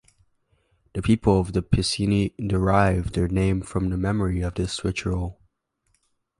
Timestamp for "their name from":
3.13-3.91